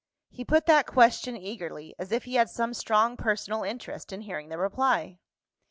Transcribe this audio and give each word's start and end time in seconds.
He 0.31 0.43
put 0.43 0.65
that 0.65 0.87
question 0.87 1.37
eagerly, 1.37 1.93
as 1.99 2.11
if 2.11 2.23
he 2.23 2.33
had 2.33 2.49
some 2.49 2.73
strong 2.73 3.15
personal 3.17 3.61
interest 3.61 4.11
in 4.11 4.21
hearing 4.21 4.49
the 4.49 4.57
reply. 4.57 5.19